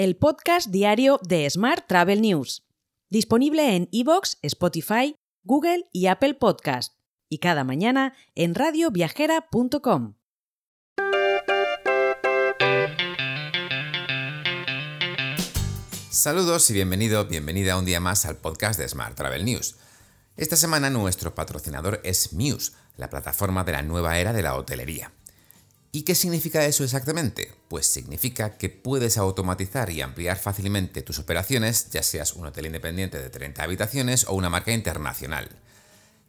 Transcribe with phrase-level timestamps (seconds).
[0.00, 2.66] el podcast diario de Smart Travel News,
[3.10, 6.94] disponible en iVoox, Spotify, Google y Apple Podcast,
[7.28, 10.14] y cada mañana en radioviajera.com.
[16.08, 19.76] Saludos y bienvenido, bienvenida un día más al podcast de Smart Travel News.
[20.38, 25.12] Esta semana nuestro patrocinador es Muse, la plataforma de la nueva era de la hotelería.
[25.92, 27.52] ¿Y qué significa eso exactamente?
[27.68, 33.20] Pues significa que puedes automatizar y ampliar fácilmente tus operaciones, ya seas un hotel independiente
[33.20, 35.48] de 30 habitaciones o una marca internacional.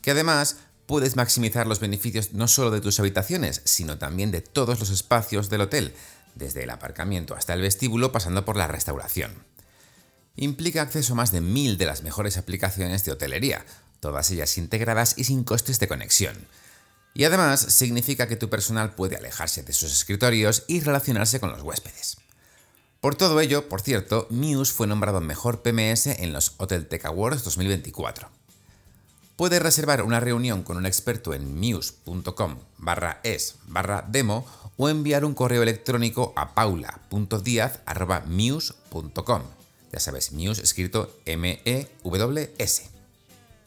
[0.00, 4.78] Que además puedes maximizar los beneficios no solo de tus habitaciones, sino también de todos
[4.78, 5.92] los espacios del hotel,
[6.36, 9.42] desde el aparcamiento hasta el vestíbulo pasando por la restauración.
[10.36, 13.66] Implica acceso a más de mil de las mejores aplicaciones de hotelería,
[13.98, 16.46] todas ellas integradas y sin costes de conexión
[17.18, 21.62] y además significa que tu personal puede alejarse de sus escritorios y relacionarse con los
[21.62, 22.18] huéspedes.
[23.00, 27.42] Por todo ello, por cierto, Muse fue nombrado mejor PMS en los Hotel Tech Awards
[27.42, 28.30] 2024.
[29.34, 35.24] Puedes reservar una reunión con un experto en muse.com barra es barra demo o enviar
[35.24, 39.42] un correo electrónico a paula.diaz.muse.com.
[39.92, 42.90] Ya sabes, Muse escrito M-E-W-S.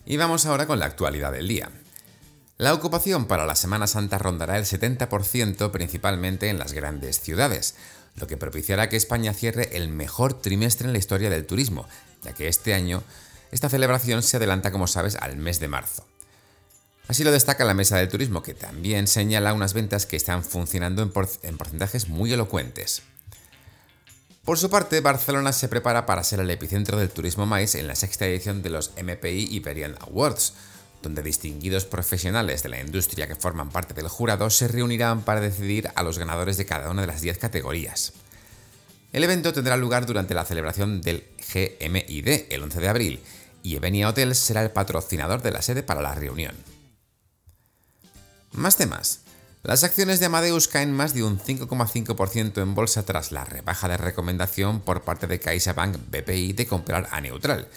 [0.06, 1.70] Y vamos ahora con la actualidad del día.
[2.62, 7.74] La ocupación para la Semana Santa rondará el 70% principalmente en las grandes ciudades,
[8.18, 11.88] lo que propiciará que España cierre el mejor trimestre en la historia del turismo,
[12.22, 13.02] ya que este año
[13.50, 16.06] esta celebración se adelanta, como sabes, al mes de marzo.
[17.08, 21.02] Así lo destaca la Mesa del Turismo, que también señala unas ventas que están funcionando
[21.02, 23.02] en, porcentajes muy elocuentes.
[24.46, 27.96] Por su parte, Barcelona se prepara para ser el epicentro del turismo mais en la
[27.96, 30.54] sexta edición de los MPI Iberian Awards,
[31.02, 35.90] donde distinguidos profesionales de la industria que forman parte del jurado se reunirán para decidir
[35.96, 38.14] a los ganadores de cada una de las 10 categorías.
[39.12, 43.20] El evento tendrá lugar durante la celebración del GMID el 11 de abril
[43.64, 46.56] y Evenia Hotel será el patrocinador de la sede para la reunión.
[48.54, 49.22] Más temas.
[49.64, 53.98] Las acciones de Amadeus caen más de un 5,5% en bolsa tras la rebaja de
[53.98, 57.68] recomendación por parte de CaixaBank BPI de comprar a neutral,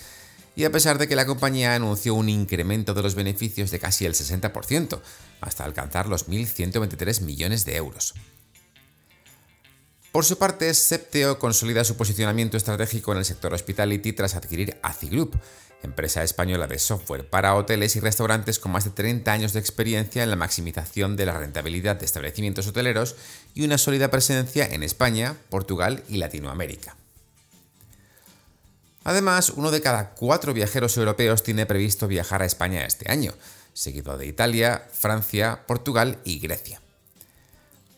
[0.56, 4.06] y a pesar de que la compañía anunció un incremento de los beneficios de casi
[4.06, 5.00] el 60%,
[5.41, 8.15] hasta alcanzar los 1.123 millones de euros.
[10.12, 15.09] Por su parte, Septeo consolida su posicionamiento estratégico en el sector hospitality tras adquirir ACI
[15.09, 15.37] Group,
[15.82, 20.22] empresa española de software para hoteles y restaurantes con más de 30 años de experiencia
[20.22, 23.16] en la maximización de la rentabilidad de establecimientos hoteleros
[23.54, 26.97] y una sólida presencia en España, Portugal y Latinoamérica.
[29.04, 33.34] Además, uno de cada cuatro viajeros europeos tiene previsto viajar a España este año,
[33.75, 36.81] seguido de Italia, Francia, Portugal y Grecia.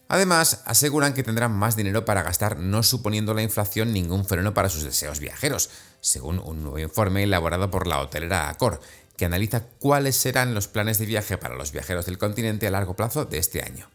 [0.09, 4.69] Además, aseguran que tendrán más dinero para gastar no suponiendo la inflación ningún freno para
[4.69, 8.81] sus deseos viajeros, según un nuevo informe elaborado por la hotelera Accor,
[9.17, 12.95] que analiza cuáles serán los planes de viaje para los viajeros del continente a largo
[12.95, 13.89] plazo de este año.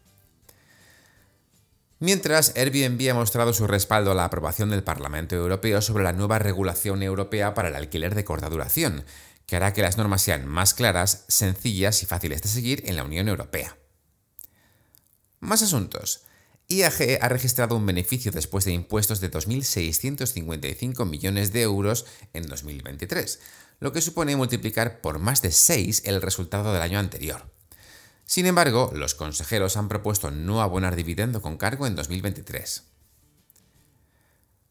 [2.02, 6.40] Mientras, Airbnb ha mostrado su respaldo a la aprobación del Parlamento Europeo sobre la nueva
[6.40, 9.04] regulación europea para el alquiler de corta duración,
[9.46, 13.04] que hará que las normas sean más claras, sencillas y fáciles de seguir en la
[13.04, 13.76] Unión Europea.
[15.38, 16.24] Más asuntos.
[16.66, 23.38] IAG ha registrado un beneficio después de impuestos de 2.655 millones de euros en 2023,
[23.78, 27.46] lo que supone multiplicar por más de 6 el resultado del año anterior.
[28.32, 32.82] Sin embargo, los consejeros han propuesto no abonar dividendo con cargo en 2023.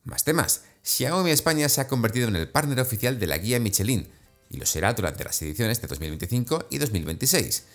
[0.04, 0.64] Más temas.
[0.82, 4.10] Xiaomi España se ha convertido en el partner oficial de la guía Michelin
[4.50, 7.66] y lo será durante las ediciones de 2025 y 2026.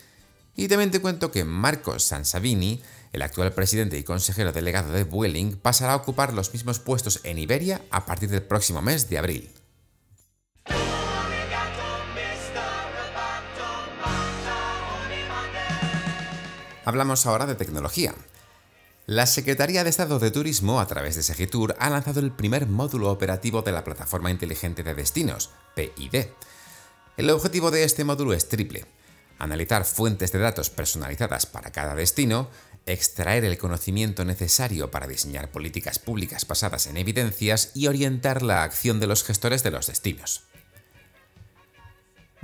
[0.57, 2.83] Y también te cuento que Marcos Sansavini,
[3.13, 7.39] el actual presidente y consejero delegado de Vueling, pasará a ocupar los mismos puestos en
[7.39, 9.53] Iberia a partir del próximo mes de abril.
[16.87, 18.15] Hablamos ahora de tecnología.
[19.07, 23.11] La Secretaría de Estado de Turismo, a través de Segitur, ha lanzado el primer módulo
[23.11, 26.27] operativo de la Plataforma Inteligente de Destinos, PID.
[27.16, 28.84] El objetivo de este módulo es triple.
[29.41, 32.51] Analizar fuentes de datos personalizadas para cada destino,
[32.87, 39.01] extraer el conocimiento necesario para diseñar políticas públicas basadas en evidencias y orientar la acción
[39.01, 40.45] de los gestores de los destinos.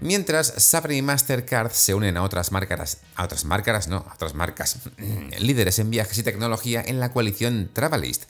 [0.03, 4.35] Mientras Sabre y Mastercard se unen a otras marcas, a otras marcas, no, a otras
[4.35, 4.79] marcas
[5.39, 8.25] líderes en viajes y tecnología en la coalición Travelist,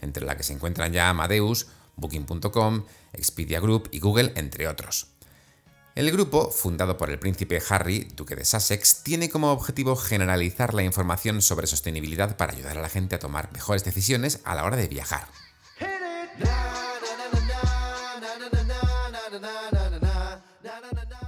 [0.00, 5.08] entre la que se encuentran ya Amadeus, Booking.com, Expedia Group y Google, entre otros.
[5.96, 10.84] El grupo, fundado por el príncipe Harry, duque de Sussex, tiene como objetivo generalizar la
[10.84, 14.76] información sobre sostenibilidad para ayudar a la gente a tomar mejores decisiones a la hora
[14.76, 15.26] de viajar.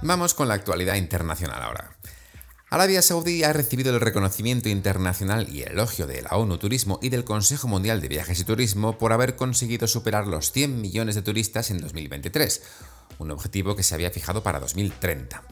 [0.01, 1.91] Vamos con la actualidad internacional ahora.
[2.69, 7.09] Arabia Saudí ha recibido el reconocimiento internacional y el elogio de la ONU Turismo y
[7.09, 11.21] del Consejo Mundial de Viajes y Turismo por haber conseguido superar los 100 millones de
[11.21, 12.61] turistas en 2023,
[13.17, 15.43] un objetivo que se había fijado para 2030.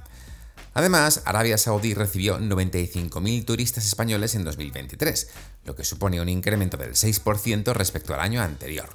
[0.75, 5.29] Además, Arabia Saudí recibió 95.000 turistas españoles en 2023,
[5.65, 8.87] lo que supone un incremento del 6% respecto al año anterior.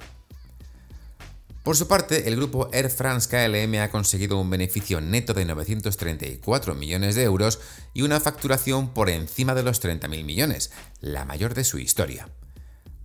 [1.63, 6.75] Por su parte, el grupo Air France KLM ha conseguido un beneficio neto de 934
[6.75, 7.59] millones de euros
[7.93, 12.27] y una facturación por encima de los 30.000 millones, la mayor de su historia.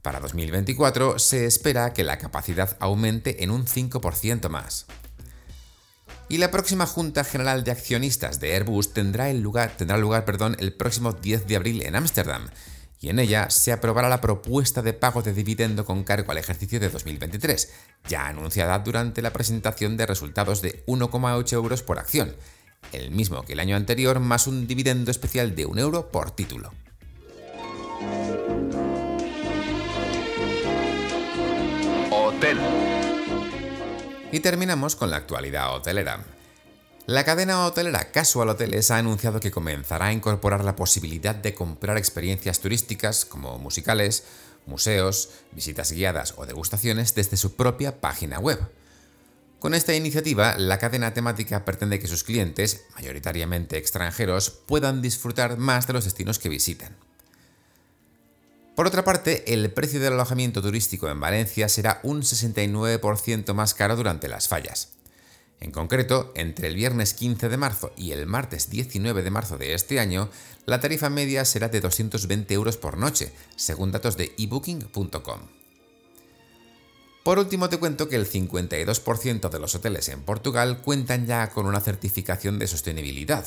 [0.02, 4.86] Para 2024 se espera que la capacidad aumente en un 5% más.
[6.28, 9.76] Y la próxima Junta General de Accionistas de Airbus tendrá, lugar,
[10.24, 12.50] perdón, el próximo 10 de abril en Ámsterdam,
[13.00, 16.80] y en ella se aprobará la propuesta de pago de dividendo con cargo al ejercicio
[16.80, 17.72] de 2023,
[18.08, 22.34] ya anunciada durante la presentación de resultados de 1,8 euros por acción,
[22.92, 26.72] el mismo que el año anterior más un dividendo especial de 1 euro por título.
[32.10, 32.58] Hotel.
[34.32, 36.37] Y terminamos con la actualidad hotelera.
[37.08, 41.96] La cadena hotelera Casual Hoteles ha anunciado que comenzará a incorporar la posibilidad de comprar
[41.96, 44.24] experiencias turísticas como musicales,
[44.66, 48.60] museos, visitas guiadas o degustaciones desde su propia página web.
[49.58, 55.86] Con esta iniciativa, la cadena temática pretende que sus clientes, mayoritariamente extranjeros, puedan disfrutar más
[55.86, 56.94] de los destinos que visitan.
[58.76, 63.96] Por otra parte, el precio del alojamiento turístico en Valencia será un 69% más caro
[63.96, 64.97] durante las fallas.
[65.60, 69.74] En concreto, entre el viernes 15 de marzo y el martes 19 de marzo de
[69.74, 70.30] este año,
[70.66, 75.40] la tarifa media será de 220 euros por noche, según datos de ebooking.com.
[77.24, 81.66] Por último, te cuento que el 52% de los hoteles en Portugal cuentan ya con
[81.66, 83.46] una certificación de sostenibilidad,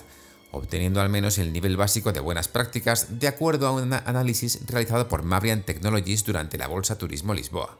[0.51, 5.07] obteniendo al menos el nivel básico de buenas prácticas de acuerdo a un análisis realizado
[5.07, 7.79] por Mabrian Technologies durante la Bolsa Turismo Lisboa.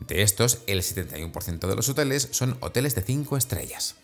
[0.00, 3.96] De estos, el 71% de los hoteles son hoteles de 5 estrellas.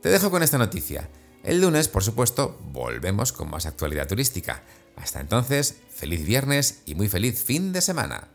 [0.00, 1.08] Te dejo con esta noticia.
[1.42, 4.62] El lunes, por supuesto, volvemos con más actualidad turística.
[4.96, 8.28] Hasta entonces, feliz viernes y muy feliz fin de semana.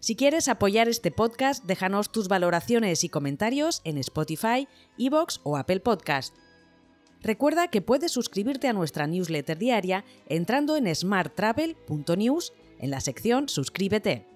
[0.00, 4.68] Si quieres apoyar este podcast, déjanos tus valoraciones y comentarios en Spotify,
[4.98, 6.34] Evox o Apple Podcast.
[7.22, 14.35] Recuerda que puedes suscribirte a nuestra newsletter diaria entrando en smarttravel.news en la sección Suscríbete.